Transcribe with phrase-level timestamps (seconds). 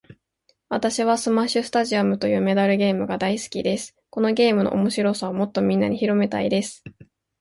[0.67, 3.95] 私はスマッシュスタジアムというメダルゲームが大好きです。
[4.09, 6.83] このゲームの面白さをもっとみんなに広めたいです。